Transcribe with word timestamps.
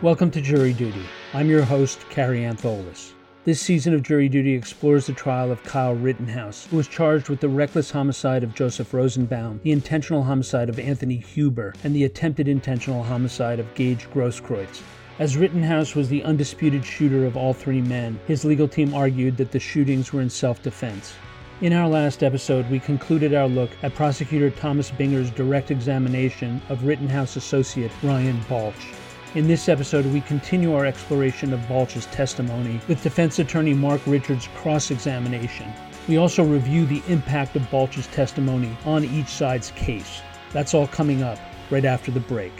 Welcome 0.00 0.30
to 0.30 0.40
Jury 0.40 0.74
Duty. 0.74 1.02
I'm 1.34 1.48
your 1.48 1.64
host, 1.64 2.08
Kary 2.08 2.42
Antholis. 2.42 3.14
This 3.44 3.60
season 3.60 3.94
of 3.94 4.04
Jury 4.04 4.28
Duty 4.28 4.54
explores 4.54 5.08
the 5.08 5.12
trial 5.12 5.50
of 5.50 5.64
Kyle 5.64 5.96
Rittenhouse, 5.96 6.66
who 6.66 6.76
was 6.76 6.86
charged 6.86 7.28
with 7.28 7.40
the 7.40 7.48
reckless 7.48 7.90
homicide 7.90 8.44
of 8.44 8.54
Joseph 8.54 8.94
Rosenbaum, 8.94 9.58
the 9.64 9.72
intentional 9.72 10.22
homicide 10.22 10.68
of 10.68 10.78
Anthony 10.78 11.16
Huber, 11.16 11.74
and 11.82 11.96
the 11.96 12.04
attempted 12.04 12.46
intentional 12.46 13.02
homicide 13.02 13.58
of 13.58 13.74
Gage 13.74 14.08
Grosskreutz. 14.10 14.82
As 15.18 15.36
Rittenhouse 15.36 15.96
was 15.96 16.08
the 16.08 16.22
undisputed 16.22 16.84
shooter 16.84 17.24
of 17.24 17.36
all 17.36 17.52
three 17.52 17.80
men, 17.80 18.20
his 18.28 18.44
legal 18.44 18.68
team 18.68 18.94
argued 18.94 19.36
that 19.38 19.50
the 19.50 19.58
shootings 19.58 20.12
were 20.12 20.22
in 20.22 20.30
self 20.30 20.62
defense. 20.62 21.14
In 21.60 21.72
our 21.72 21.88
last 21.88 22.22
episode, 22.22 22.70
we 22.70 22.78
concluded 22.78 23.34
our 23.34 23.48
look 23.48 23.70
at 23.82 23.96
prosecutor 23.96 24.50
Thomas 24.50 24.92
Binger's 24.92 25.32
direct 25.32 25.72
examination 25.72 26.62
of 26.68 26.84
Rittenhouse 26.84 27.34
associate 27.34 27.90
Ryan 28.04 28.38
Balch. 28.48 28.92
In 29.34 29.46
this 29.46 29.68
episode, 29.68 30.06
we 30.06 30.22
continue 30.22 30.74
our 30.74 30.86
exploration 30.86 31.52
of 31.52 31.68
Balch's 31.68 32.06
testimony 32.06 32.80
with 32.88 33.02
defense 33.02 33.38
attorney 33.38 33.74
Mark 33.74 34.00
Richards' 34.06 34.48
cross 34.56 34.90
examination. 34.90 35.70
We 36.08 36.16
also 36.16 36.42
review 36.42 36.86
the 36.86 37.02
impact 37.08 37.54
of 37.54 37.70
Balch's 37.70 38.06
testimony 38.06 38.74
on 38.86 39.04
each 39.04 39.28
side's 39.28 39.70
case. 39.72 40.22
That's 40.54 40.72
all 40.72 40.86
coming 40.86 41.22
up 41.22 41.38
right 41.68 41.84
after 41.84 42.10
the 42.10 42.20
break. 42.20 42.52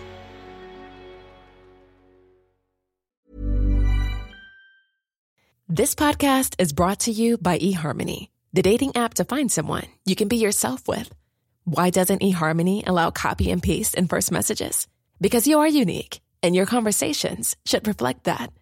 This 5.71 5.95
podcast 5.95 6.55
is 6.59 6.75
brought 6.75 7.01
to 7.01 7.11
you 7.11 7.39
by 7.39 7.59
eHarmony, 7.59 8.29
the 8.53 8.63
dating 8.63 8.95
app 8.95 9.15
to 9.15 9.25
find 9.25 9.51
someone 9.51 9.87
you 10.05 10.15
can 10.15 10.29
be 10.29 10.37
yourself 10.37 10.87
with. 10.87 11.11
Why 11.65 11.89
doesn't 11.89 12.21
eHarmony 12.21 12.87
allow 12.87 13.11
copy 13.11 13.51
and 13.51 13.63
paste 13.63 13.95
in 13.95 14.07
first 14.07 14.31
messages? 14.31 14.87
Because 15.19 15.47
you 15.47 15.61
are 15.61 15.69
unique 15.69 16.21
and 16.43 16.55
your 16.55 16.67
conversations 16.67 17.57
should 17.65 17.87
reflect 17.87 18.25
that. 18.25 18.53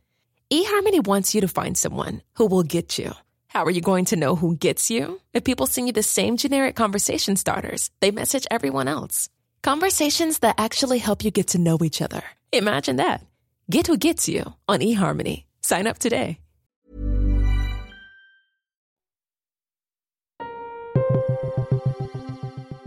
eHarmony 0.53 1.07
wants 1.07 1.35
you 1.35 1.41
to 1.41 1.49
find 1.49 1.77
someone 1.77 2.23
who 2.37 2.47
will 2.47 2.63
get 2.63 2.99
you. 2.99 3.13
How 3.49 3.65
are 3.65 3.71
you 3.71 3.81
going 3.81 4.05
to 4.07 4.17
know 4.17 4.37
who 4.37 4.57
gets 4.57 4.91
you? 4.91 5.21
If 5.33 5.45
people 5.45 5.67
send 5.67 5.87
you 5.87 5.93
the 5.93 6.03
same 6.03 6.37
generic 6.37 6.77
conversation 6.77 7.37
starters, 7.37 7.91
they 8.01 8.11
message 8.11 8.47
everyone 8.51 8.89
else. 8.89 9.29
Conversations 9.63 10.41
that 10.41 10.57
actually 10.59 10.99
help 10.99 11.25
you 11.25 11.31
get 11.31 11.49
to 11.49 11.59
know 11.59 11.79
each 11.83 12.03
other. 12.03 12.23
Imagine 12.53 12.97
that. 12.97 13.25
Get 13.71 13.87
who 13.87 13.97
gets 13.97 14.29
you 14.29 14.55
on 14.69 14.81
eHarmony. 14.81 15.45
Sign 15.63 15.87
up 15.87 15.99
today. 15.99 16.39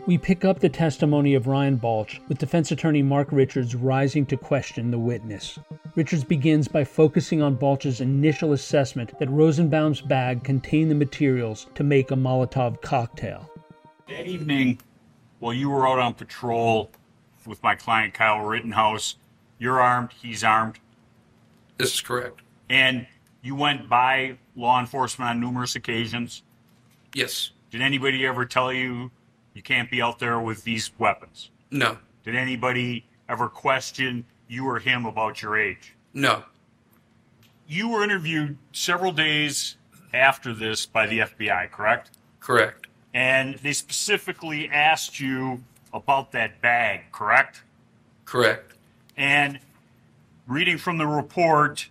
We 0.09 0.17
pick 0.17 0.43
up 0.43 0.57
the 0.57 0.69
testimony 0.69 1.35
of 1.35 1.45
Ryan 1.45 1.75
Balch 1.75 2.19
with 2.27 2.39
defense 2.39 2.71
attorney 2.71 3.03
Mark 3.03 3.27
Richards 3.31 3.75
rising 3.75 4.25
to 4.25 4.37
question 4.37 4.89
the 4.89 4.97
witness. 4.97 5.59
Richards 5.93 6.23
begins 6.23 6.67
by 6.67 6.83
focusing 6.83 7.43
on 7.43 7.53
Balch's 7.53 8.01
initial 8.01 8.53
assessment 8.53 9.19
that 9.19 9.29
Rosenbaum's 9.29 10.01
bag 10.01 10.43
contained 10.43 10.89
the 10.89 10.95
materials 10.95 11.67
to 11.75 11.83
make 11.83 12.09
a 12.09 12.15
Molotov 12.15 12.81
cocktail. 12.81 13.51
That 14.07 14.25
evening, 14.25 14.79
while 15.37 15.53
you 15.53 15.69
were 15.69 15.87
out 15.87 15.99
on 15.99 16.15
patrol 16.15 16.89
with 17.45 17.61
my 17.61 17.75
client 17.75 18.15
Kyle 18.15 18.43
Rittenhouse, 18.43 19.17
you're 19.59 19.79
armed, 19.79 20.09
he's 20.19 20.43
armed, 20.43 20.79
This 21.77 21.93
is 21.93 22.01
correct. 22.01 22.41
and 22.67 23.05
you 23.43 23.53
went 23.53 23.87
by 23.87 24.39
law 24.55 24.79
enforcement 24.79 25.29
on 25.29 25.39
numerous 25.39 25.75
occasions. 25.75 26.41
Yes. 27.13 27.51
Did 27.69 27.81
anybody 27.81 28.25
ever 28.25 28.47
tell 28.47 28.73
you 28.73 29.11
you 29.59 29.63
can't 29.63 29.91
be 29.91 30.01
out 30.01 30.19
there 30.19 30.39
with 30.39 30.63
these 30.63 30.89
weapons? 30.97 31.49
No. 31.69 31.97
Did 32.23 32.33
anybody 32.33 33.03
ever 33.27 33.49
question 33.49 34.23
you 34.47 34.65
or 34.65 34.79
him 34.79 35.05
about 35.05 35.41
your 35.41 35.57
age? 35.57 35.95
No. 36.13 36.45
You 37.67 37.89
were 37.89 38.01
interviewed 38.01 38.57
several 38.71 39.11
days 39.11 39.75
after 40.13 40.53
this 40.53 40.85
by 40.85 41.07
the 41.07 41.19
FBI, 41.19 41.71
correct? 41.71 42.11
Correct. 42.39 42.87
And 43.13 43.55
they 43.55 43.73
specifically 43.73 44.69
asked 44.69 45.19
you 45.19 45.61
about 45.93 46.31
that 46.31 46.61
bag, 46.61 47.11
correct? 47.11 47.61
Correct. 48.23 48.75
And 49.17 49.59
reading 50.47 50.77
from 50.77 50.99
the 50.99 51.05
report, 51.05 51.89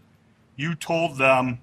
you 0.57 0.75
told 0.75 1.19
them 1.19 1.59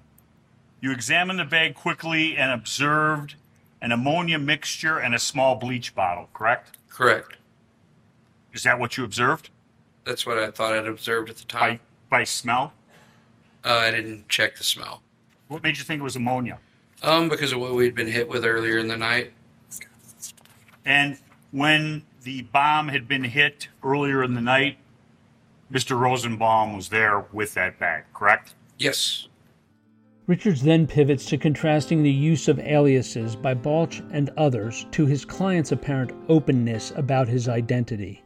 you 0.80 0.92
examined 0.92 1.40
the 1.40 1.44
bag 1.44 1.74
quickly 1.74 2.36
and 2.36 2.52
observed 2.52 3.34
an 3.82 3.92
ammonia 3.92 4.38
mixture 4.38 4.98
and 4.98 5.14
a 5.14 5.18
small 5.18 5.56
bleach 5.56 5.94
bottle, 5.94 6.28
correct? 6.32 6.78
Correct. 6.88 7.36
Is 8.52 8.62
that 8.62 8.78
what 8.78 8.96
you 8.96 9.04
observed? 9.04 9.50
That's 10.04 10.24
what 10.26 10.38
I 10.38 10.50
thought 10.50 10.72
I'd 10.72 10.86
observed 10.86 11.30
at 11.30 11.36
the 11.36 11.44
By, 11.52 11.58
time. 11.68 11.80
by 12.08 12.24
smell? 12.24 12.72
Uh, 13.64 13.74
I 13.74 13.90
didn't 13.90 14.28
check 14.28 14.56
the 14.56 14.64
smell. 14.64 15.02
What 15.48 15.62
made 15.62 15.76
you 15.76 15.84
think 15.84 16.00
it 16.00 16.04
was 16.04 16.16
ammonia? 16.16 16.58
Um, 17.02 17.28
because 17.28 17.52
of 17.52 17.60
what 17.60 17.74
we'd 17.74 17.94
been 17.94 18.06
hit 18.06 18.28
with 18.28 18.44
earlier 18.44 18.78
in 18.78 18.88
the 18.88 18.96
night. 18.96 19.32
And 20.84 21.18
when 21.50 22.04
the 22.22 22.42
bomb 22.42 22.88
had 22.88 23.06
been 23.08 23.24
hit 23.24 23.68
earlier 23.82 24.22
in 24.22 24.34
the 24.34 24.40
night, 24.40 24.78
Mr. 25.70 25.98
Rosenbaum 25.98 26.76
was 26.76 26.88
there 26.88 27.20
with 27.32 27.54
that 27.54 27.78
bag, 27.78 28.04
correct? 28.14 28.54
Yes. 28.78 29.26
Richards 30.26 30.60
then 30.60 30.88
pivots 30.88 31.24
to 31.26 31.38
contrasting 31.38 32.02
the 32.02 32.10
use 32.10 32.48
of 32.48 32.58
aliases 32.58 33.36
by 33.36 33.54
Balch 33.54 34.02
and 34.10 34.30
others 34.36 34.84
to 34.90 35.06
his 35.06 35.24
client's 35.24 35.70
apparent 35.70 36.12
openness 36.28 36.92
about 36.96 37.28
his 37.28 37.48
identity. 37.48 38.24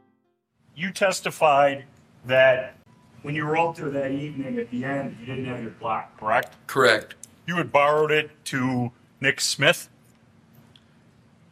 You 0.74 0.92
testified 0.92 1.84
that 2.24 2.74
when 3.20 3.34
you 3.34 3.44
were 3.44 3.58
out 3.58 3.76
there 3.76 3.90
that 3.90 4.12
evening 4.12 4.58
at 4.58 4.70
the 4.70 4.82
end, 4.82 5.14
you 5.20 5.26
didn't 5.26 5.44
have 5.44 5.62
your 5.62 5.72
Glock, 5.72 6.06
correct? 6.18 6.56
Correct. 6.66 7.16
You 7.46 7.56
had 7.56 7.70
borrowed 7.70 8.10
it 8.10 8.30
to 8.46 8.92
Nick 9.20 9.38
Smith? 9.42 9.90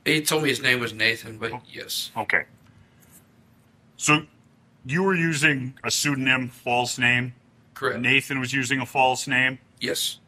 He 0.07 0.23
told 0.23 0.45
me 0.45 0.49
his 0.49 0.63
name 0.63 0.81
was 0.81 0.95
Nathan, 0.95 1.37
but 1.37 1.53
yes. 1.71 2.11
Okay. 2.17 2.45
So 3.99 4.23
you 4.87 5.03
were 5.03 5.15
using 5.15 5.75
a 5.85 5.91
pseudonym, 5.91 6.49
false 6.49 6.97
name. 6.97 7.35
Correct. 7.75 8.01
Nathan 8.01 8.41
was 8.41 8.55
using 8.55 8.81
a 8.81 8.87
false 8.87 9.27
name. 9.27 9.59
Yes. 9.79 10.21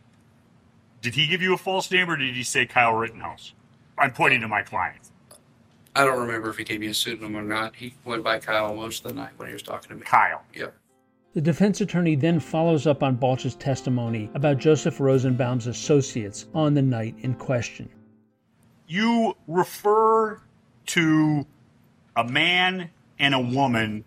Did 1.03 1.15
he 1.15 1.27
give 1.27 1.41
you 1.41 1.55
a 1.55 1.59
false 1.59 1.91
name 1.91 2.11
or 2.11 2.17
did 2.17 2.35
he 2.35 2.43
say 2.43 2.67
Kyle 2.67 2.95
Rittenhouse? 2.95 3.55
I'm 3.97 4.13
pointing 4.13 4.41
to 4.43 4.49
my 4.49 4.63
client. 4.63 5.11
I 5.95 6.05
don't 6.05 6.21
remember 6.21 6.51
if 6.51 6.57
he 6.57 6.65
gave 6.65 6.81
me 6.81 6.87
a 6.89 6.95
pseudonym 6.95 7.37
or 7.37 7.43
not. 7.43 7.75
He 7.75 7.95
went 8.05 8.23
by 8.23 8.39
Kyle 8.39 8.75
most 8.75 9.05
of 9.05 9.13
the 9.13 9.21
night 9.21 9.33
when 9.37 9.49
he 9.49 9.53
was 9.55 9.63
talking 9.63 9.89
to 9.89 9.95
me. 9.97 10.03
Kyle. 10.03 10.43
Yep. 10.55 10.75
The 11.33 11.41
defense 11.41 11.81
attorney 11.81 12.17
then 12.17 12.41
follows 12.41 12.87
up 12.87 13.03
on 13.03 13.17
Balch's 13.17 13.55
testimony 13.55 14.31
about 14.35 14.59
Joseph 14.59 15.01
Rosenbaum's 15.01 15.67
associates 15.67 16.47
on 16.55 16.75
the 16.75 16.83
night 16.83 17.15
in 17.21 17.35
question. 17.35 17.89
You 18.87 19.37
refer 19.47 20.41
to 20.87 21.47
a 22.17 22.25
man 22.25 22.91
and 23.19 23.35
a 23.35 23.41
woman 23.41 24.05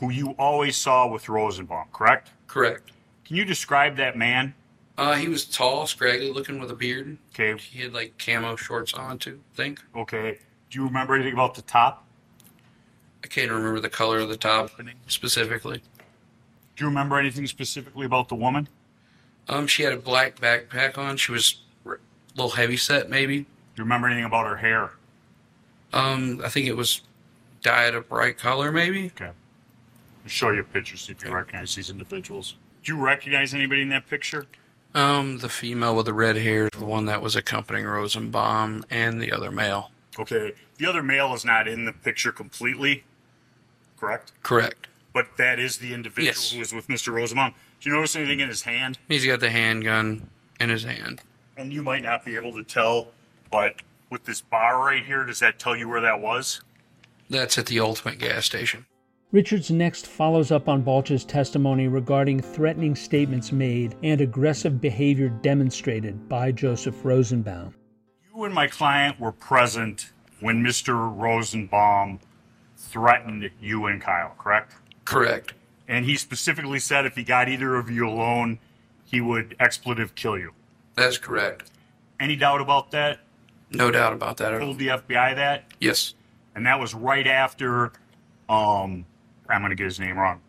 who 0.00 0.10
you 0.10 0.30
always 0.38 0.76
saw 0.76 1.06
with 1.06 1.28
Rosenbaum, 1.28 1.88
correct? 1.92 2.30
Correct. 2.46 2.92
Can 3.24 3.36
you 3.36 3.44
describe 3.44 3.96
that 3.96 4.16
man? 4.16 4.54
Uh, 4.98 5.14
he 5.14 5.28
was 5.28 5.44
tall, 5.44 5.86
scraggly 5.86 6.30
looking 6.30 6.58
with 6.58 6.70
a 6.70 6.74
beard. 6.74 7.18
Okay. 7.34 7.60
He 7.60 7.82
had 7.82 7.92
like 7.92 8.18
camo 8.18 8.56
shorts 8.56 8.94
on 8.94 9.18
too, 9.18 9.40
I 9.52 9.56
think. 9.56 9.82
Okay. 9.94 10.38
Do 10.70 10.78
you 10.78 10.86
remember 10.86 11.14
anything 11.14 11.34
about 11.34 11.54
the 11.54 11.62
top? 11.62 12.04
I 13.22 13.28
can't 13.28 13.50
remember 13.50 13.80
the 13.80 13.90
color 13.90 14.18
of 14.18 14.28
the 14.28 14.36
top 14.36 14.70
specifically. 15.08 15.82
Do 16.76 16.84
you 16.84 16.88
remember 16.88 17.18
anything 17.18 17.46
specifically 17.46 18.06
about 18.06 18.28
the 18.28 18.34
woman? 18.34 18.68
Um, 19.48 19.66
she 19.66 19.82
had 19.82 19.92
a 19.92 19.98
black 19.98 20.36
backpack 20.36 20.98
on. 20.98 21.16
She 21.16 21.32
was 21.32 21.60
a 21.84 21.96
little 22.34 22.50
heavy 22.50 22.76
set, 22.76 23.10
maybe. 23.10 23.38
Do 23.38 23.46
you 23.76 23.84
remember 23.84 24.08
anything 24.08 24.24
about 24.24 24.46
her 24.46 24.56
hair? 24.56 24.92
Um, 25.92 26.40
I 26.44 26.48
think 26.48 26.66
it 26.66 26.76
was 26.76 27.02
dyed 27.62 27.94
a 27.94 28.00
bright 28.00 28.38
color, 28.38 28.72
maybe. 28.72 29.06
Okay. 29.06 29.26
I'll 29.26 29.32
show 30.26 30.50
you 30.50 30.60
a 30.60 30.64
picture, 30.64 30.96
see 30.96 31.12
if 31.12 31.24
you 31.24 31.32
recognize 31.32 31.74
these 31.74 31.90
individuals. 31.90 32.56
Do 32.82 32.94
you 32.94 33.00
recognize 33.00 33.54
anybody 33.54 33.82
in 33.82 33.88
that 33.90 34.08
picture? 34.08 34.46
Um, 34.96 35.38
the 35.40 35.50
female 35.50 35.94
with 35.94 36.06
the 36.06 36.14
red 36.14 36.36
hair, 36.36 36.70
the 36.72 36.82
one 36.86 37.04
that 37.04 37.20
was 37.20 37.36
accompanying 37.36 37.84
Rosenbaum, 37.84 38.82
and 38.88 39.20
the 39.20 39.30
other 39.30 39.50
male. 39.50 39.90
Okay. 40.18 40.54
The 40.78 40.86
other 40.86 41.02
male 41.02 41.34
is 41.34 41.44
not 41.44 41.68
in 41.68 41.84
the 41.84 41.92
picture 41.92 42.32
completely, 42.32 43.04
correct? 44.00 44.32
Correct. 44.42 44.86
But 45.12 45.36
that 45.36 45.58
is 45.58 45.76
the 45.78 45.92
individual 45.92 46.24
Yes. 46.24 46.50
who 46.50 46.60
was 46.60 46.72
with 46.72 46.88
Mr. 46.88 47.12
Rosenbaum. 47.12 47.52
Do 47.82 47.90
you 47.90 47.94
notice 47.94 48.16
anything 48.16 48.40
in 48.40 48.48
his 48.48 48.62
hand? 48.62 48.98
He's 49.06 49.26
got 49.26 49.40
the 49.40 49.50
handgun 49.50 50.30
in 50.58 50.70
his 50.70 50.84
hand. 50.84 51.20
And 51.58 51.74
you 51.74 51.82
might 51.82 52.02
not 52.02 52.24
be 52.24 52.34
able 52.34 52.54
to 52.54 52.62
tell, 52.64 53.08
but 53.50 53.82
with 54.08 54.24
this 54.24 54.40
bar 54.40 54.78
right 54.82 55.04
here, 55.04 55.24
does 55.24 55.40
that 55.40 55.58
tell 55.58 55.76
you 55.76 55.90
where 55.90 56.00
that 56.00 56.20
was? 56.22 56.62
That's 57.28 57.58
at 57.58 57.66
the 57.66 57.80
Ultimate 57.80 58.18
gas 58.18 58.46
station. 58.46 58.86
Richards 59.36 59.70
next 59.70 60.06
follows 60.06 60.50
up 60.50 60.66
on 60.66 60.80
Balch's 60.80 61.22
testimony 61.22 61.88
regarding 61.88 62.40
threatening 62.40 62.96
statements 62.96 63.52
made 63.52 63.94
and 64.02 64.22
aggressive 64.22 64.80
behavior 64.80 65.28
demonstrated 65.28 66.26
by 66.26 66.50
Joseph 66.50 67.04
Rosenbaum. 67.04 67.74
You 68.34 68.44
and 68.44 68.54
my 68.54 68.66
client 68.66 69.20
were 69.20 69.32
present 69.32 70.12
when 70.40 70.64
Mr. 70.64 71.14
Rosenbaum 71.14 72.18
threatened 72.78 73.50
you 73.60 73.84
and 73.84 74.00
Kyle, 74.00 74.34
correct? 74.38 74.72
Correct. 75.04 75.52
And 75.86 76.06
he 76.06 76.16
specifically 76.16 76.78
said 76.78 77.04
if 77.04 77.14
he 77.14 77.22
got 77.22 77.46
either 77.46 77.76
of 77.76 77.90
you 77.90 78.08
alone, 78.08 78.58
he 79.04 79.20
would 79.20 79.54
expletive 79.60 80.14
kill 80.14 80.38
you. 80.38 80.52
That's 80.94 81.18
correct. 81.18 81.70
Any 82.18 82.36
doubt 82.36 82.62
about 82.62 82.90
that? 82.92 83.20
No 83.70 83.90
doubt 83.90 84.14
about 84.14 84.38
that. 84.38 84.58
Told 84.58 84.78
the 84.78 84.86
FBI 84.86 85.36
that? 85.36 85.64
Yes. 85.78 86.14
And 86.54 86.64
that 86.64 86.80
was 86.80 86.94
right 86.94 87.26
after, 87.26 87.92
um, 88.48 89.04
I'm 89.50 89.60
going 89.60 89.70
to 89.70 89.76
get 89.76 89.84
his 89.84 90.00
name 90.00 90.18
wrong. 90.18 90.40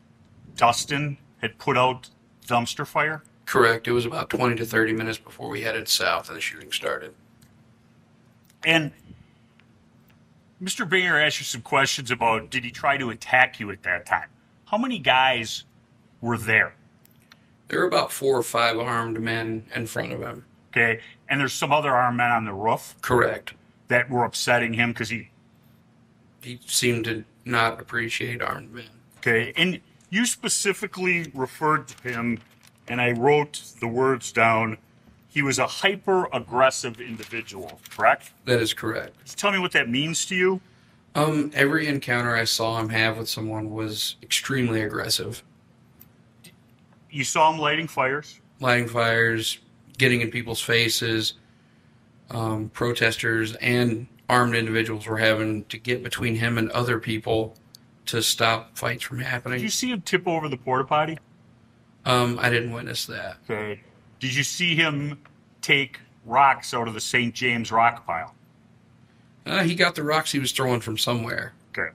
Dustin 0.56 1.18
had 1.42 1.58
put 1.58 1.78
out 1.78 2.10
dumpster 2.48 2.86
fire. 2.86 3.24
Correct. 3.46 3.88
It 3.88 3.92
was 3.92 4.06
about 4.06 4.30
20 4.30 4.56
to 4.56 4.66
30 4.66 4.94
minutes 4.94 5.18
before 5.18 5.50
we 5.50 5.62
headed 5.62 5.88
south 5.88 6.28
and 6.28 6.38
the 6.38 6.42
shooting 6.42 6.72
started. 6.72 7.14
And 8.66 8.92
Mr. 10.62 10.90
Binger 10.90 11.24
asked 11.26 11.40
you 11.40 11.46
some 11.46 11.62
questions 11.62 12.12
about 12.12 12.50
did 12.50 12.64
he 12.64 12.72
try 12.72 12.98
to 12.98 13.10
attack 13.10 13.60
you 13.60 13.72
at 13.72 13.84
that 13.84 14.06
time? 14.06 14.28
How 14.66 14.78
many 14.78 15.00
guys 15.00 15.64
were 16.20 16.38
there? 16.38 16.74
There 17.68 17.80
were 17.80 17.86
about 17.88 18.12
four 18.12 18.38
or 18.38 18.44
five 18.44 18.78
armed 18.78 19.22
men 19.22 19.66
in 19.76 19.86
front 19.88 20.14
of 20.14 20.22
him. 20.22 20.46
Okay. 20.72 21.00
And 21.30 21.40
there's 21.40 21.54
some 21.54 21.72
other 21.72 21.92
armed 21.92 22.18
men 22.18 22.32
on 22.32 22.46
the 22.46 22.54
roof 22.54 22.96
Correct. 23.02 23.54
that 23.88 24.10
were 24.10 24.24
upsetting 24.26 24.74
him 24.74 24.92
because 24.92 25.10
he, 25.10 25.30
He 26.42 26.60
seemed 26.66 27.06
to 27.06 27.24
not 27.48 27.80
appreciate 27.80 28.42
armed 28.42 28.74
men. 28.74 28.90
okay. 29.20 29.54
And 29.56 29.80
you 30.10 30.26
specifically 30.26 31.32
referred 31.34 31.88
to 31.90 32.10
him, 32.10 32.40
and 32.88 33.02
I 33.02 33.12
wrote 33.12 33.62
the 33.80 33.88
words 33.88 34.32
down. 34.32 34.78
He 35.28 35.42
was 35.42 35.60
a 35.60 35.68
hyper 35.68 36.28
aggressive 36.34 37.00
individual, 37.00 37.80
correct? 37.90 38.32
That 38.46 38.62
is 38.62 38.74
correct. 38.74 39.38
Tell 39.38 39.52
me 39.52 39.60
what 39.60 39.72
that 39.74 39.90
means 39.90 40.26
to 40.28 40.36
you. 40.36 40.62
Um, 41.14 41.52
every 41.54 41.88
encounter 41.88 42.36
I 42.36 42.44
saw 42.46 42.80
him 42.80 42.90
have 42.90 43.18
with 43.18 43.28
someone 43.30 43.72
was 43.72 44.16
extremely 44.24 44.82
aggressive. 44.82 45.44
You 47.10 47.24
saw 47.24 47.52
him 47.52 47.60
lighting 47.60 47.88
fires. 47.88 48.40
Lighting 48.60 48.88
fires, 48.88 49.60
getting 49.98 50.22
in 50.22 50.32
people's 50.32 50.62
faces. 50.62 51.34
Um, 52.30 52.70
protesters 52.70 53.56
and 53.56 54.06
armed 54.30 54.56
individuals 54.56 55.08
were 55.08 55.18
having 55.18 55.66
to 55.66 55.78
get 55.78 56.04
between 56.04 56.36
him 56.36 56.58
and 56.58 56.70
other 56.72 57.00
people 57.00 57.58
to 58.08 58.22
stop 58.22 58.78
fights 58.78 59.04
from 59.04 59.20
happening. 59.20 59.58
Did 59.58 59.64
you 59.64 59.70
see 59.70 59.92
him 59.92 60.02
tip 60.02 60.28
over 60.28 60.50
the 60.50 60.58
porta 60.58 60.84
potty? 60.84 61.18
Um, 62.06 62.40
I 62.40 62.50
didn't 62.50 62.72
witness 62.72 63.06
that. 63.08 63.38
Okay. 63.50 63.82
Did 64.20 64.34
you 64.34 64.44
see 64.44 64.76
him 64.76 65.20
take 65.62 66.00
rocks 66.26 66.74
out 66.74 66.88
of 66.88 66.94
the 66.94 67.02
St. 67.02 67.34
James 67.34 67.72
rock 67.72 68.06
pile? 68.06 68.34
Uh, 69.46 69.64
he 69.64 69.76
got 69.76 69.96
the 69.96 70.04
rocks 70.04 70.32
he 70.32 70.40
was 70.40 70.52
throwing 70.52 70.82
from 70.82 70.98
somewhere. 70.98 71.54
Okay. 71.78 71.94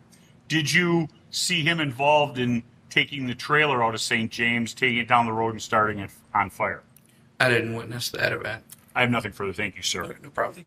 Did 0.49 0.73
you 0.73 1.09
see 1.31 1.63
him 1.63 1.81
involved 1.81 2.39
in 2.39 2.63
taking 2.91 3.27
the 3.27 3.35
trailer 3.35 3.83
out 3.83 3.95
of 3.95 4.01
St. 4.01 4.31
James, 4.31 4.75
taking 4.75 4.99
it 4.99 5.09
down 5.09 5.27
the 5.27 5.33
road, 5.33 5.51
and 5.51 5.63
starting 5.63 5.99
it 5.99 6.11
on 6.35 6.51
fire? 6.51 6.83
I 7.41 7.49
didn't 7.49 7.75
witness 7.75 8.11
that 8.11 8.33
event. 8.33 8.65
I 8.95 9.01
have 9.01 9.11
nothing 9.11 9.33
further. 9.33 9.53
Thank 9.53 9.77
you, 9.77 9.83
sir. 9.83 10.17
No 10.23 10.31
problem. 10.31 10.67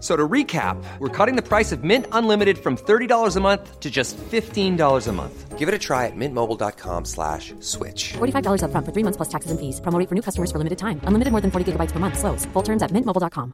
F- 0.00 0.02
So 0.02 0.16
to 0.16 0.26
recap, 0.26 0.82
we're 0.98 1.08
cutting 1.08 1.36
the 1.36 1.42
price 1.46 1.72
of 1.72 1.84
Mint 1.84 2.06
Unlimited 2.12 2.56
from 2.56 2.76
$30 2.78 3.36
a 3.36 3.40
month 3.40 3.80
to 3.80 3.90
just 3.90 4.16
$15 4.16 5.06
a 5.08 5.12
month. 5.12 5.58
Give 5.58 5.68
it 5.68 5.74
a 5.74 5.78
try 5.78 6.06
at 6.06 6.16
mintmobile.com 6.16 7.04
slash 7.04 7.52
switch. 7.60 8.14
$45 8.14 8.62
upfront 8.64 8.86
for 8.86 8.92
three 8.92 9.04
months 9.04 9.18
plus 9.18 9.28
taxes 9.28 9.50
and 9.50 9.60
fees. 9.60 9.78
Promo 9.82 9.98
rate 9.98 10.08
for 10.08 10.14
new 10.14 10.22
customers 10.22 10.50
for 10.50 10.56
limited 10.56 10.78
time. 10.78 11.02
Unlimited 11.04 11.32
more 11.32 11.42
than 11.42 11.50
40 11.50 11.72
gigabytes 11.72 11.92
per 11.92 11.98
month. 12.00 12.18
Slows. 12.18 12.46
Full 12.54 12.62
terms 12.62 12.82
at 12.82 12.90
mintmobile.com. 12.92 13.52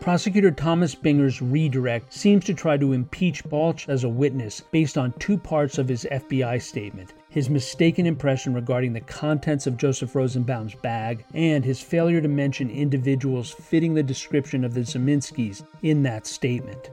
Prosecutor 0.00 0.50
Thomas 0.50 0.94
Binger's 0.94 1.42
redirect 1.42 2.12
seems 2.14 2.44
to 2.46 2.54
try 2.54 2.76
to 2.78 2.92
impeach 2.92 3.44
Balch 3.44 3.88
as 3.88 4.04
a 4.04 4.08
witness 4.08 4.60
based 4.60 4.96
on 4.96 5.12
two 5.18 5.36
parts 5.36 5.76
of 5.78 5.88
his 5.88 6.06
FBI 6.10 6.62
statement 6.62 7.12
his 7.38 7.48
mistaken 7.48 8.04
impression 8.04 8.52
regarding 8.52 8.92
the 8.92 9.00
contents 9.00 9.68
of 9.68 9.76
Joseph 9.76 10.16
Rosenbaum's 10.16 10.74
bag, 10.74 11.24
and 11.34 11.64
his 11.64 11.80
failure 11.80 12.20
to 12.20 12.26
mention 12.26 12.68
individuals 12.68 13.52
fitting 13.52 13.94
the 13.94 14.02
description 14.02 14.64
of 14.64 14.74
the 14.74 14.80
Ziminskis 14.80 15.64
in 15.82 16.02
that 16.02 16.26
statement. 16.26 16.90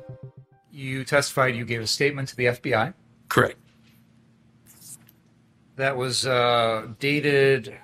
You 0.70 1.04
testified 1.04 1.56
you 1.56 1.66
gave 1.66 1.82
a 1.82 1.88
statement 1.88 2.30
to 2.30 2.36
the 2.36 2.46
FBI. 2.46 2.94
Correct. 3.28 3.58
That 5.78 5.98
was 5.98 6.28
uh, 6.28 6.90
dated 7.00 7.76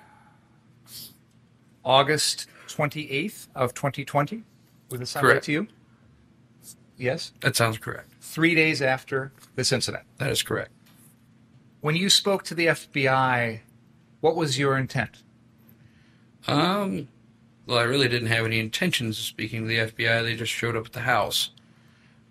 August 1.84 2.46
28th 2.68 3.48
of 3.56 3.74
2020. 3.74 4.44
Would 4.90 5.00
this 5.00 5.10
sound 5.10 5.26
right 5.26 5.32
Correct. 5.32 5.46
to 5.46 5.52
you? 5.52 5.66
Yes. 6.96 7.32
That 7.40 7.56
sounds 7.56 7.78
correct. 7.78 8.12
Three 8.20 8.54
days 8.54 8.80
after 8.82 9.32
this 9.56 9.72
incident. 9.72 10.04
That 10.18 10.30
is 10.30 10.44
correct. 10.44 10.70
When 11.82 11.96
you 11.96 12.08
spoke 12.10 12.44
to 12.44 12.54
the 12.54 12.66
FBI, 12.66 13.58
what 14.20 14.36
was 14.36 14.56
your 14.56 14.78
intent? 14.78 15.24
Um, 16.46 17.08
well, 17.66 17.78
I 17.78 17.82
really 17.82 18.06
didn't 18.06 18.28
have 18.28 18.46
any 18.46 18.60
intentions 18.60 19.18
of 19.18 19.24
speaking 19.24 19.62
to 19.62 19.66
the 19.66 19.78
FBI. 19.78 20.22
They 20.22 20.36
just 20.36 20.52
showed 20.52 20.76
up 20.76 20.86
at 20.86 20.92
the 20.92 21.00
house. 21.00 21.50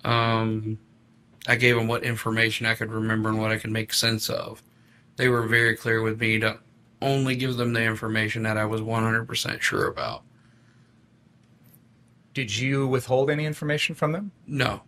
Um, 0.05 0.79
I 1.49 1.57
gave 1.57 1.75
them 1.75 1.89
what 1.89 2.03
information 2.03 2.65
I 2.65 2.75
could 2.75 2.93
remember 2.93 3.27
and 3.27 3.41
what 3.41 3.51
I 3.51 3.57
could 3.57 3.71
make 3.71 3.93
sense 3.93 4.29
of. 4.29 4.63
They 5.17 5.27
were 5.27 5.43
very 5.43 5.75
clear 5.75 6.01
with 6.01 6.21
me 6.21 6.39
to 6.39 6.57
only 7.01 7.35
give 7.35 7.57
them 7.57 7.73
the 7.73 7.83
information 7.83 8.43
that 8.43 8.57
I 8.57 8.63
was 8.63 8.79
100% 8.79 9.59
sure 9.59 9.87
about. 9.87 10.23
Did 12.33 12.57
you 12.57 12.87
withhold 12.87 13.29
any 13.29 13.45
information 13.45 13.95
from 13.95 14.13
them? 14.13 14.31
No. 14.47 14.83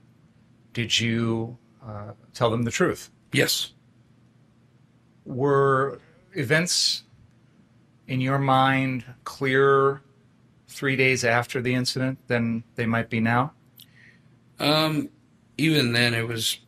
Did 0.71 0.97
you 1.01 1.57
uh, 1.85 2.13
tell 2.33 2.49
them 2.49 2.63
the 2.63 2.71
truth? 2.71 3.11
Yes. 3.33 3.72
Were 5.25 5.99
events 6.33 7.03
in 8.07 8.19
your 8.21 8.39
mind 8.39 9.05
clearer 9.23 10.01
three 10.67 10.95
days 10.95 11.23
after 11.23 11.61
the 11.61 11.73
incident 11.73 12.19
than 12.27 12.63
they 12.75 12.85
might 12.85 13.09
be 13.09 13.19
now? 13.19 13.53
Um, 14.59 15.09
even 15.57 15.93
then, 15.93 16.13
it 16.13 16.27
was 16.27 16.59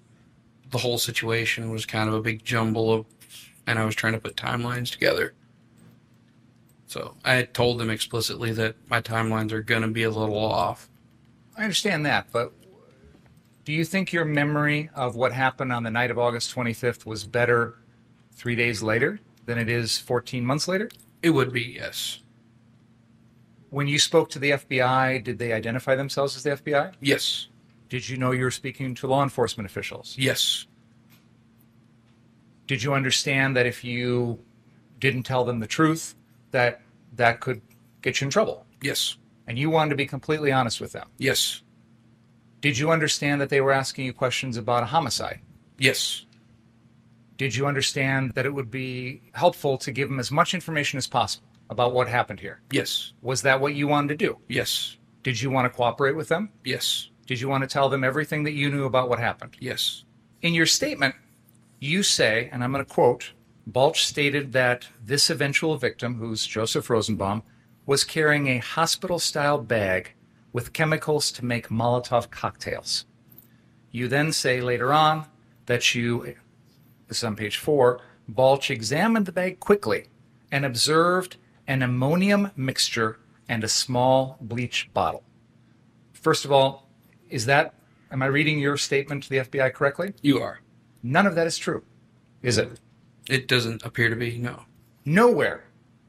the 0.72 0.78
whole 0.78 0.98
situation 0.98 1.72
was 1.72 1.86
kind 1.86 2.10
of 2.10 2.16
a 2.16 2.22
big 2.22 2.44
jumble 2.44 2.92
of, 2.92 3.06
and 3.68 3.80
I 3.80 3.86
was 3.86 3.96
trying 3.96 4.14
to 4.14 4.20
put 4.20 4.36
timelines 4.36 4.92
together. 4.92 5.34
So 6.88 7.16
I 7.26 7.34
had 7.34 7.54
told 7.54 7.80
them 7.80 7.90
explicitly 7.90 8.52
that 8.54 8.76
my 8.90 9.02
timelines 9.02 9.52
are 9.52 9.62
going 9.62 9.82
to 9.82 9.88
be 9.88 10.04
a 10.04 10.10
little 10.10 10.38
off. 10.38 10.90
I 11.58 11.64
understand 11.64 12.06
that, 12.06 12.28
but 12.32 12.54
do 13.64 13.74
you 13.74 13.84
think 13.84 14.14
your 14.14 14.26
memory 14.26 14.90
of 14.94 15.16
what 15.16 15.32
happened 15.32 15.74
on 15.74 15.84
the 15.84 15.92
night 15.92 16.12
of 16.12 16.20
August 16.20 16.54
25th 16.54 17.06
was 17.06 17.26
better 17.26 17.76
three 18.36 18.56
days 18.56 18.84
later 18.84 19.20
than 19.46 19.58
it 19.58 19.70
is 19.70 19.98
14 19.98 20.46
months 20.46 20.68
later? 20.68 20.90
It 21.24 21.30
would 21.32 21.52
be 21.54 21.62
yes, 21.62 22.20
When 23.70 23.88
you 23.88 23.98
spoke 24.00 24.30
to 24.32 24.40
the 24.40 24.52
FBI, 24.52 25.24
did 25.24 25.38
they 25.40 25.52
identify 25.54 25.96
themselves 25.96 26.36
as 26.36 26.44
the 26.44 26.52
FBI? 26.52 26.94
yes, 27.02 27.48
Did 27.90 28.08
you 28.10 28.18
know 28.18 28.32
you 28.32 28.44
were 28.44 28.52
speaking 28.52 28.94
to 28.96 29.08
law 29.08 29.24
enforcement 29.24 29.66
officials? 29.70 30.16
yes, 30.18 30.68
Did 32.68 32.82
you 32.84 32.94
understand 32.94 33.56
that 33.56 33.66
if 33.66 33.84
you 33.84 34.40
didn't 35.00 35.24
tell 35.24 35.46
them 35.46 35.60
the 35.60 35.68
truth, 35.68 36.16
that 36.52 36.82
that 37.16 37.40
could 37.40 37.62
get 38.02 38.22
you 38.22 38.26
in 38.26 38.32
trouble? 38.32 38.66
yes, 38.82 39.18
And 39.48 39.58
you 39.58 39.70
wanted 39.70 39.90
to 39.92 39.96
be 39.96 40.06
completely 40.08 40.52
honest 40.52 40.82
with 40.82 40.92
them. 40.92 41.08
yes, 41.18 41.62
Did 42.62 42.78
you 42.78 42.92
understand 42.92 43.40
that 43.42 43.50
they 43.50 43.62
were 43.62 43.72
asking 43.72 44.06
you 44.06 44.14
questions 44.14 44.58
about 44.58 44.84
a 44.84 44.88
homicide? 44.88 45.42
yes, 45.78 46.25
Did 47.38 47.56
you 47.56 47.66
understand 47.68 48.32
that 48.36 48.46
it 48.46 48.54
would 48.54 48.72
be 48.72 49.22
helpful 49.34 49.78
to 49.80 49.92
give 49.92 50.10
them 50.10 50.20
as 50.20 50.32
much 50.32 50.54
information 50.54 50.98
as 50.98 51.08
possible 51.08 51.48
about 51.70 51.94
what 51.94 52.08
happened 52.08 52.40
here? 52.40 52.62
yes, 52.72 53.14
Was 53.22 53.42
that 53.42 53.60
what 53.60 53.76
you 53.76 53.88
wanted 53.88 54.10
to 54.10 54.16
do? 54.26 54.38
yes, 54.48 54.98
Did 55.24 55.42
you 55.42 55.50
want 55.50 55.66
to 55.72 55.76
cooperate 55.76 56.16
with 56.16 56.28
them? 56.30 56.50
yes, 56.64 57.10
Did 57.26 57.42
you 57.42 57.50
want 57.50 57.64
to 57.64 57.68
tell 57.68 57.90
them 57.90 58.04
everything 58.04 58.44
that 58.44 58.54
you 58.54 58.70
knew 58.70 58.86
about 58.86 59.10
what 59.10 59.20
happened? 59.20 59.58
yes, 59.60 60.04
In 60.42 60.54
your 60.54 60.66
statement, 60.68 61.16
you 61.80 62.04
say, 62.04 62.50
and 62.52 62.64
I'm 62.64 62.72
going 62.72 62.86
to 62.86 62.90
quote, 62.94 63.32
Balch 63.68 64.06
stated 64.06 64.54
that 64.54 64.88
this 65.04 65.30
eventual 65.30 65.76
victim, 65.78 66.16
who's 66.16 66.46
Joseph 66.46 66.90
Rosenbaum, 66.90 67.42
was 67.88 68.04
carrying 68.04 68.48
a 68.48 68.60
hospital 68.60 69.20
style 69.20 69.58
bag 69.58 70.14
with 70.54 70.72
chemicals 70.72 71.32
to 71.34 71.44
make 71.44 71.70
Molotov 71.70 72.30
cocktails. 72.30 73.06
You 73.92 74.08
then 74.08 74.32
say 74.32 74.62
later 74.62 74.94
on 74.94 75.26
that 75.66 75.96
you, 75.96 76.36
this 77.08 77.18
is 77.18 77.24
on 77.24 77.36
page 77.36 77.58
four, 77.58 78.02
Balch 78.28 78.72
examined 78.72 79.26
the 79.26 79.32
bag 79.32 79.60
quickly 79.60 80.08
and 80.52 80.66
observed 80.66 81.38
an 81.68 81.82
ammonium 81.82 82.52
mixture 82.56 83.20
and 83.48 83.64
a 83.64 83.68
small 83.68 84.38
bleach 84.42 84.90
bottle. 84.94 85.24
First 86.14 86.46
of 86.46 86.52
all, 86.52 86.90
is 87.30 87.46
that, 87.46 87.76
am 88.12 88.24
I 88.24 88.28
reading 88.28 88.60
your 88.60 88.78
statement 88.78 89.24
to 89.24 89.30
the 89.30 89.38
FBI 89.38 89.74
correctly? 89.74 90.14
You 90.22 90.40
are. 90.42 90.62
None 91.04 91.28
of 91.28 91.36
that 91.36 91.46
is 91.46 91.58
true, 91.58 91.84
is 92.42 92.58
it? 92.58 92.80
It 93.30 93.48
doesn't 93.48 93.84
appear 93.84 94.10
to 94.10 94.16
be, 94.16 94.38
no. 94.38 94.64
Nowhere 95.04 95.66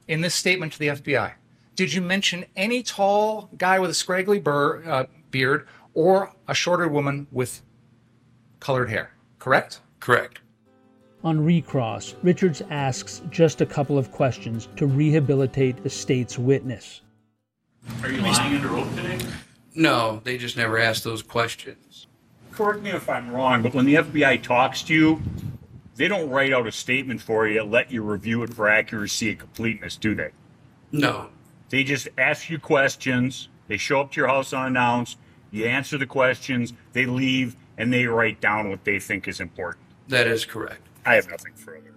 in 0.08 0.22
this 0.22 0.34
statement 0.34 0.72
to 0.74 0.78
the 0.78 0.88
FBI 0.88 1.32
did 1.76 1.92
you 1.92 2.00
mention 2.00 2.46
any 2.56 2.82
tall 2.82 3.50
guy 3.58 3.78
with 3.78 3.90
a 3.90 3.94
scraggly 3.94 4.40
bur- 4.40 4.82
uh, 4.86 5.04
beard 5.30 5.68
or 5.92 6.32
a 6.48 6.54
shorter 6.54 6.88
woman 6.88 7.26
with 7.30 7.62
colored 8.60 8.88
hair, 8.88 9.12
correct? 9.38 9.80
Correct. 10.00 10.40
On 11.26 11.44
recross, 11.44 12.14
Richards 12.22 12.62
asks 12.70 13.20
just 13.30 13.60
a 13.60 13.66
couple 13.66 13.98
of 13.98 14.12
questions 14.12 14.68
to 14.76 14.86
rehabilitate 14.86 15.82
the 15.82 15.90
state's 15.90 16.38
witness. 16.38 17.00
Are 18.00 18.12
you 18.12 18.20
lying 18.20 18.54
under 18.54 18.68
oath 18.76 18.94
today? 18.94 19.18
No, 19.74 20.20
they 20.22 20.38
just 20.38 20.56
never 20.56 20.78
asked 20.78 21.02
those 21.02 21.24
questions. 21.24 22.06
Correct 22.52 22.80
me 22.80 22.90
if 22.90 23.08
I'm 23.08 23.32
wrong, 23.32 23.60
but 23.60 23.74
when 23.74 23.86
the 23.86 23.96
FBI 23.96 24.40
talks 24.40 24.84
to 24.84 24.94
you, 24.94 25.20
they 25.96 26.06
don't 26.06 26.30
write 26.30 26.52
out 26.52 26.68
a 26.68 26.70
statement 26.70 27.20
for 27.20 27.48
you, 27.48 27.64
let 27.64 27.90
you 27.90 28.02
review 28.02 28.44
it 28.44 28.54
for 28.54 28.68
accuracy 28.68 29.30
and 29.30 29.40
completeness, 29.40 29.96
do 29.96 30.14
they? 30.14 30.30
No. 30.92 31.30
They 31.70 31.82
just 31.82 32.06
ask 32.16 32.48
you 32.48 32.60
questions. 32.60 33.48
They 33.66 33.78
show 33.78 34.00
up 34.00 34.12
to 34.12 34.20
your 34.20 34.28
house 34.28 34.52
unannounced. 34.52 35.18
You 35.50 35.64
answer 35.64 35.98
the 35.98 36.06
questions. 36.06 36.72
They 36.92 37.04
leave 37.04 37.56
and 37.76 37.92
they 37.92 38.06
write 38.06 38.40
down 38.40 38.70
what 38.70 38.84
they 38.84 39.00
think 39.00 39.26
is 39.26 39.40
important. 39.40 39.84
That 40.06 40.28
is 40.28 40.44
correct. 40.44 40.82
I 41.06 41.14
have 41.14 41.30
nothing 41.30 41.54
further. 41.54 41.94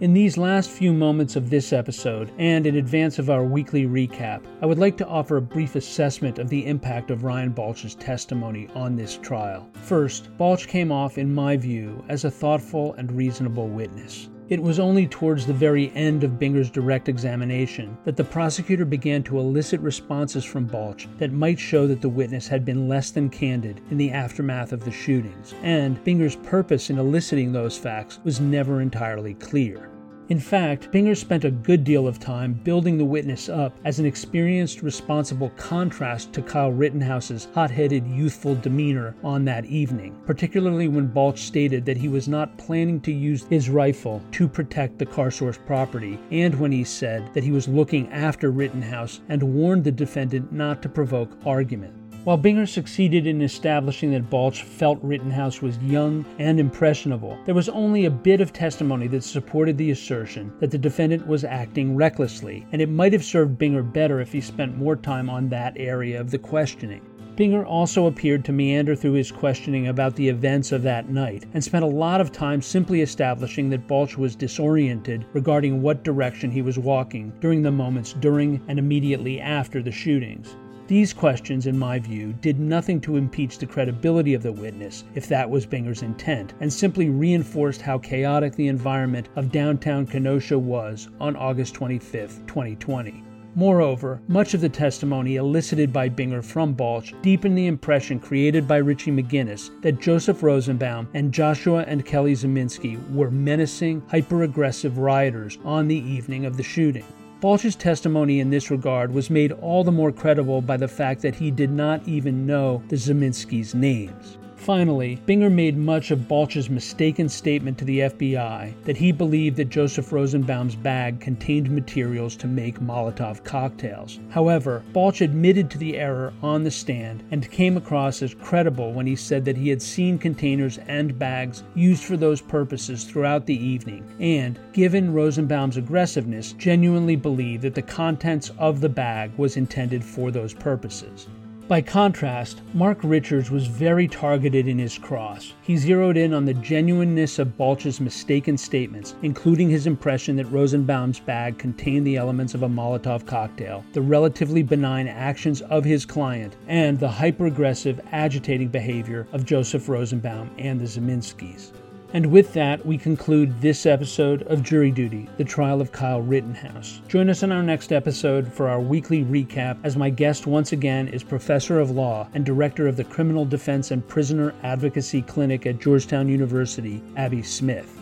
In 0.00 0.14
these 0.14 0.36
last 0.36 0.70
few 0.70 0.92
moments 0.92 1.36
of 1.36 1.48
this 1.48 1.72
episode, 1.72 2.32
and 2.38 2.66
in 2.66 2.76
advance 2.76 3.18
of 3.18 3.30
our 3.30 3.44
weekly 3.44 3.86
recap, 3.86 4.42
I 4.62 4.66
would 4.66 4.78
like 4.78 4.96
to 4.96 5.06
offer 5.06 5.36
a 5.36 5.42
brief 5.42 5.76
assessment 5.76 6.38
of 6.38 6.48
the 6.48 6.66
impact 6.66 7.10
of 7.10 7.22
Ryan 7.22 7.50
Balch's 7.50 7.94
testimony 7.94 8.68
on 8.74 8.96
this 8.96 9.18
trial. 9.18 9.68
First, 9.74 10.36
Balch 10.38 10.66
came 10.66 10.90
off, 10.90 11.18
in 11.18 11.32
my 11.32 11.56
view, 11.56 12.02
as 12.08 12.24
a 12.24 12.30
thoughtful 12.30 12.94
and 12.94 13.12
reasonable 13.12 13.68
witness. 13.68 14.30
It 14.50 14.60
was 14.60 14.80
only 14.80 15.06
towards 15.06 15.46
the 15.46 15.52
very 15.52 15.92
end 15.94 16.24
of 16.24 16.40
Binger's 16.40 16.72
direct 16.72 17.08
examination 17.08 17.96
that 18.04 18.16
the 18.16 18.24
prosecutor 18.24 18.84
began 18.84 19.22
to 19.22 19.38
elicit 19.38 19.80
responses 19.80 20.44
from 20.44 20.66
Balch 20.66 21.06
that 21.18 21.30
might 21.30 21.60
show 21.60 21.86
that 21.86 22.00
the 22.00 22.08
witness 22.08 22.48
had 22.48 22.64
been 22.64 22.88
less 22.88 23.12
than 23.12 23.30
candid 23.30 23.80
in 23.92 23.96
the 23.96 24.10
aftermath 24.10 24.72
of 24.72 24.84
the 24.84 24.90
shootings, 24.90 25.54
and 25.62 26.02
Binger's 26.02 26.34
purpose 26.34 26.90
in 26.90 26.98
eliciting 26.98 27.52
those 27.52 27.78
facts 27.78 28.18
was 28.24 28.40
never 28.40 28.80
entirely 28.80 29.34
clear. 29.34 29.89
In 30.30 30.38
fact, 30.38 30.92
Binger 30.92 31.16
spent 31.16 31.44
a 31.44 31.50
good 31.50 31.82
deal 31.82 32.06
of 32.06 32.20
time 32.20 32.52
building 32.52 32.96
the 32.96 33.04
witness 33.04 33.48
up 33.48 33.76
as 33.84 33.98
an 33.98 34.06
experienced, 34.06 34.80
responsible 34.80 35.50
contrast 35.56 36.32
to 36.34 36.40
Kyle 36.40 36.70
Rittenhouse's 36.70 37.48
hot 37.52 37.68
headed, 37.68 38.06
youthful 38.06 38.54
demeanor 38.54 39.16
on 39.24 39.44
that 39.46 39.64
evening, 39.64 40.16
particularly 40.26 40.86
when 40.86 41.08
Balch 41.08 41.40
stated 41.40 41.84
that 41.84 41.96
he 41.96 42.06
was 42.06 42.28
not 42.28 42.56
planning 42.58 43.00
to 43.00 43.12
use 43.12 43.44
his 43.50 43.68
rifle 43.68 44.22
to 44.30 44.46
protect 44.46 45.00
the 45.00 45.06
CarSource 45.06 45.58
property, 45.66 46.16
and 46.30 46.54
when 46.54 46.70
he 46.70 46.84
said 46.84 47.34
that 47.34 47.42
he 47.42 47.50
was 47.50 47.66
looking 47.66 48.08
after 48.12 48.52
Rittenhouse 48.52 49.22
and 49.28 49.42
warned 49.42 49.82
the 49.82 49.90
defendant 49.90 50.52
not 50.52 50.80
to 50.82 50.88
provoke 50.88 51.36
argument. 51.44 51.99
While 52.22 52.36
Binger 52.36 52.68
succeeded 52.68 53.26
in 53.26 53.40
establishing 53.40 54.10
that 54.10 54.28
Balch 54.28 54.62
felt 54.62 54.98
Rittenhouse 55.00 55.62
was 55.62 55.78
young 55.78 56.26
and 56.38 56.60
impressionable, 56.60 57.38
there 57.46 57.54
was 57.54 57.70
only 57.70 58.04
a 58.04 58.10
bit 58.10 58.42
of 58.42 58.52
testimony 58.52 59.06
that 59.06 59.24
supported 59.24 59.78
the 59.78 59.90
assertion 59.90 60.52
that 60.60 60.70
the 60.70 60.76
defendant 60.76 61.26
was 61.26 61.44
acting 61.44 61.96
recklessly, 61.96 62.66
and 62.72 62.82
it 62.82 62.90
might 62.90 63.14
have 63.14 63.24
served 63.24 63.58
Binger 63.58 63.82
better 63.82 64.20
if 64.20 64.32
he 64.32 64.42
spent 64.42 64.76
more 64.76 64.96
time 64.96 65.30
on 65.30 65.48
that 65.48 65.72
area 65.78 66.20
of 66.20 66.30
the 66.30 66.36
questioning. 66.36 67.00
Binger 67.36 67.64
also 67.64 68.04
appeared 68.04 68.44
to 68.44 68.52
meander 68.52 68.94
through 68.94 69.14
his 69.14 69.32
questioning 69.32 69.88
about 69.88 70.14
the 70.14 70.28
events 70.28 70.72
of 70.72 70.82
that 70.82 71.08
night 71.08 71.46
and 71.54 71.64
spent 71.64 71.84
a 71.84 71.88
lot 71.88 72.20
of 72.20 72.32
time 72.32 72.60
simply 72.60 73.00
establishing 73.00 73.70
that 73.70 73.88
Balch 73.88 74.18
was 74.18 74.36
disoriented 74.36 75.24
regarding 75.32 75.80
what 75.80 76.04
direction 76.04 76.50
he 76.50 76.60
was 76.60 76.78
walking 76.78 77.32
during 77.40 77.62
the 77.62 77.70
moments 77.70 78.12
during 78.12 78.60
and 78.68 78.78
immediately 78.78 79.40
after 79.40 79.82
the 79.82 79.90
shootings. 79.90 80.54
These 80.90 81.12
questions, 81.12 81.68
in 81.68 81.78
my 81.78 82.00
view, 82.00 82.34
did 82.40 82.58
nothing 82.58 83.00
to 83.02 83.14
impeach 83.14 83.58
the 83.58 83.66
credibility 83.66 84.34
of 84.34 84.42
the 84.42 84.50
witness, 84.50 85.04
if 85.14 85.28
that 85.28 85.48
was 85.48 85.64
Binger's 85.64 86.02
intent, 86.02 86.52
and 86.58 86.72
simply 86.72 87.08
reinforced 87.08 87.80
how 87.80 87.96
chaotic 87.98 88.56
the 88.56 88.66
environment 88.66 89.28
of 89.36 89.52
downtown 89.52 90.04
Kenosha 90.04 90.58
was 90.58 91.08
on 91.20 91.36
August 91.36 91.74
25, 91.74 92.44
2020. 92.44 93.22
Moreover, 93.54 94.20
much 94.26 94.52
of 94.52 94.60
the 94.60 94.68
testimony 94.68 95.36
elicited 95.36 95.92
by 95.92 96.08
Binger 96.08 96.42
from 96.42 96.72
Balch 96.72 97.14
deepened 97.22 97.56
the 97.56 97.68
impression 97.68 98.18
created 98.18 98.66
by 98.66 98.78
Richie 98.78 99.12
McGinnis 99.12 99.70
that 99.82 100.00
Joseph 100.00 100.42
Rosenbaum 100.42 101.06
and 101.14 101.32
Joshua 101.32 101.84
and 101.86 102.04
Kelly 102.04 102.32
Ziminski 102.32 102.98
were 103.14 103.30
menacing, 103.30 104.02
hyper 104.10 104.42
aggressive 104.42 104.98
rioters 104.98 105.56
on 105.64 105.86
the 105.86 105.94
evening 105.94 106.46
of 106.46 106.56
the 106.56 106.64
shooting. 106.64 107.04
Balch's 107.40 107.74
testimony 107.74 108.38
in 108.38 108.50
this 108.50 108.70
regard 108.70 109.14
was 109.14 109.30
made 109.30 109.52
all 109.52 109.82
the 109.82 109.90
more 109.90 110.12
credible 110.12 110.60
by 110.60 110.76
the 110.76 110.88
fact 110.88 111.22
that 111.22 111.34
he 111.34 111.50
did 111.50 111.70
not 111.70 112.06
even 112.06 112.44
know 112.44 112.82
the 112.88 112.96
Ziminskis' 112.96 113.74
names. 113.74 114.36
Finally, 114.60 115.18
Binger 115.26 115.50
made 115.50 115.74
much 115.74 116.10
of 116.10 116.28
Balch's 116.28 116.68
mistaken 116.68 117.30
statement 117.30 117.78
to 117.78 117.84
the 117.86 118.00
FBI 118.00 118.74
that 118.84 118.98
he 118.98 119.10
believed 119.10 119.56
that 119.56 119.70
Joseph 119.70 120.12
Rosenbaum's 120.12 120.76
bag 120.76 121.18
contained 121.18 121.70
materials 121.70 122.36
to 122.36 122.46
make 122.46 122.78
Molotov 122.78 123.42
cocktails. 123.42 124.20
However, 124.28 124.84
Balch 124.92 125.22
admitted 125.22 125.70
to 125.70 125.78
the 125.78 125.96
error 125.96 126.34
on 126.42 126.62
the 126.62 126.70
stand 126.70 127.22
and 127.30 127.50
came 127.50 127.78
across 127.78 128.20
as 128.20 128.34
credible 128.34 128.92
when 128.92 129.06
he 129.06 129.16
said 129.16 129.46
that 129.46 129.56
he 129.56 129.70
had 129.70 129.80
seen 129.80 130.18
containers 130.18 130.76
and 130.86 131.18
bags 131.18 131.62
used 131.74 132.04
for 132.04 132.18
those 132.18 132.42
purposes 132.42 133.04
throughout 133.04 133.46
the 133.46 133.56
evening 133.56 134.04
and, 134.20 134.60
given 134.74 135.14
Rosenbaum's 135.14 135.78
aggressiveness, 135.78 136.52
genuinely 136.52 137.16
believed 137.16 137.62
that 137.62 137.74
the 137.74 137.80
contents 137.80 138.50
of 138.58 138.82
the 138.82 138.90
bag 138.90 139.30
was 139.38 139.56
intended 139.56 140.04
for 140.04 140.30
those 140.30 140.52
purposes. 140.52 141.28
By 141.70 141.82
contrast, 141.82 142.62
Mark 142.74 142.98
Richards 143.04 143.48
was 143.48 143.68
very 143.68 144.08
targeted 144.08 144.66
in 144.66 144.76
his 144.76 144.98
cross. 144.98 145.52
He 145.62 145.76
zeroed 145.76 146.16
in 146.16 146.34
on 146.34 146.44
the 146.44 146.54
genuineness 146.54 147.38
of 147.38 147.56
Balch's 147.56 148.00
mistaken 148.00 148.58
statements, 148.58 149.14
including 149.22 149.70
his 149.70 149.86
impression 149.86 150.34
that 150.34 150.50
Rosenbaum's 150.50 151.20
bag 151.20 151.58
contained 151.58 152.04
the 152.04 152.16
elements 152.16 152.54
of 152.54 152.64
a 152.64 152.68
Molotov 152.68 153.24
cocktail, 153.24 153.84
the 153.92 154.02
relatively 154.02 154.64
benign 154.64 155.06
actions 155.06 155.60
of 155.60 155.84
his 155.84 156.04
client, 156.04 156.56
and 156.66 156.98
the 156.98 157.08
hyper 157.08 157.46
aggressive, 157.46 158.00
agitating 158.10 158.66
behavior 158.66 159.28
of 159.32 159.46
Joseph 159.46 159.88
Rosenbaum 159.88 160.50
and 160.58 160.80
the 160.80 160.86
Ziminskis. 160.86 161.70
And 162.12 162.26
with 162.26 162.52
that, 162.54 162.84
we 162.84 162.98
conclude 162.98 163.60
this 163.60 163.86
episode 163.86 164.42
of 164.48 164.64
Jury 164.64 164.90
Duty, 164.90 165.28
the 165.36 165.44
trial 165.44 165.80
of 165.80 165.92
Kyle 165.92 166.20
Rittenhouse. 166.20 167.00
Join 167.06 167.30
us 167.30 167.44
in 167.44 167.52
our 167.52 167.62
next 167.62 167.92
episode 167.92 168.52
for 168.52 168.68
our 168.68 168.80
weekly 168.80 169.24
recap, 169.24 169.78
as 169.84 169.96
my 169.96 170.10
guest 170.10 170.46
once 170.46 170.72
again 170.72 171.06
is 171.06 171.22
Professor 171.22 171.78
of 171.78 171.92
Law 171.92 172.28
and 172.34 172.44
Director 172.44 172.88
of 172.88 172.96
the 172.96 173.04
Criminal 173.04 173.44
Defense 173.44 173.92
and 173.92 174.06
Prisoner 174.06 174.52
Advocacy 174.64 175.22
Clinic 175.22 175.66
at 175.66 175.78
Georgetown 175.78 176.28
University, 176.28 177.00
Abbe 177.16 177.42
Smith. 177.42 177.96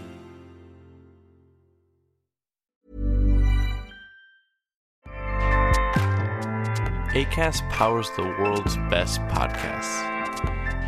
ACAST 7.14 7.68
powers 7.70 8.10
the 8.16 8.22
world's 8.22 8.76
best 8.88 9.20
podcasts. 9.22 10.04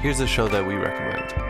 Here's 0.00 0.20
a 0.20 0.26
show 0.26 0.48
that 0.48 0.64
we 0.64 0.74
recommend. 0.74 1.49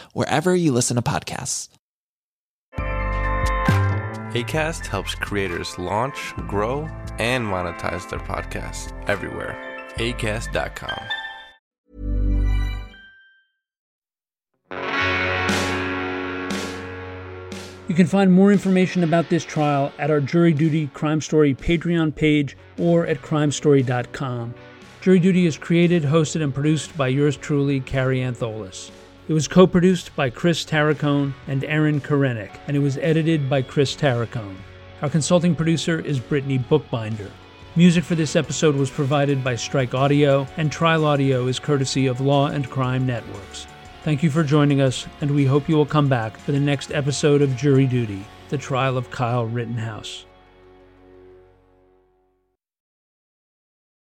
wherever 0.13 0.55
you 0.55 0.71
listen 0.71 0.95
to 0.95 1.01
podcasts. 1.01 1.69
ACAST 4.33 4.85
helps 4.85 5.13
creators 5.13 5.77
launch, 5.77 6.33
grow, 6.47 6.87
and 7.19 7.45
monetize 7.45 8.09
their 8.09 8.19
podcasts 8.19 8.93
everywhere. 9.09 9.57
ACAST.com. 9.95 10.99
You 17.89 17.95
can 17.95 18.07
find 18.07 18.31
more 18.31 18.53
information 18.53 19.03
about 19.03 19.27
this 19.27 19.43
trial 19.43 19.91
at 19.99 20.09
our 20.09 20.21
Jury 20.21 20.53
Duty 20.53 20.87
Crime 20.93 21.19
Story 21.19 21.53
Patreon 21.53 22.15
page 22.15 22.55
or 22.79 23.05
at 23.05 23.21
crimestory.com. 23.21 24.53
Jury 25.01 25.19
Duty 25.19 25.45
is 25.45 25.57
created, 25.57 26.03
hosted, 26.03 26.41
and 26.41 26.53
produced 26.53 26.95
by 26.95 27.09
yours 27.09 27.35
truly, 27.35 27.81
Kary 27.81 28.19
Antholis. 28.19 28.91
It 29.31 29.33
was 29.33 29.47
co 29.47 29.65
produced 29.65 30.13
by 30.13 30.29
Chris 30.29 30.65
Tarracone 30.65 31.33
and 31.47 31.63
Aaron 31.63 32.01
Karenik, 32.01 32.51
and 32.67 32.75
it 32.75 32.81
was 32.81 32.97
edited 32.97 33.49
by 33.49 33.61
Chris 33.61 33.95
Tarracone. 33.95 34.57
Our 35.01 35.09
consulting 35.09 35.55
producer 35.55 36.01
is 36.01 36.19
Brittany 36.19 36.57
Bookbinder. 36.57 37.31
Music 37.77 38.03
for 38.03 38.15
this 38.15 38.35
episode 38.35 38.75
was 38.75 38.89
provided 38.89 39.41
by 39.41 39.55
Strike 39.55 39.93
Audio, 39.93 40.45
and 40.57 40.69
Trial 40.69 41.05
Audio 41.05 41.47
is 41.47 41.59
courtesy 41.59 42.07
of 42.07 42.19
Law 42.19 42.47
and 42.47 42.69
Crime 42.69 43.05
Networks. 43.05 43.67
Thank 44.03 44.21
you 44.21 44.29
for 44.29 44.43
joining 44.43 44.81
us, 44.81 45.07
and 45.21 45.31
we 45.31 45.45
hope 45.45 45.69
you 45.69 45.77
will 45.77 45.85
come 45.85 46.09
back 46.09 46.35
for 46.35 46.51
the 46.51 46.59
next 46.59 46.91
episode 46.91 47.41
of 47.41 47.55
Jury 47.55 47.87
Duty 47.87 48.25
The 48.49 48.57
Trial 48.57 48.97
of 48.97 49.11
Kyle 49.11 49.45
Rittenhouse. 49.45 50.25